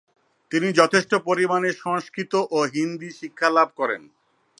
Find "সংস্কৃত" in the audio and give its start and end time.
1.83-2.33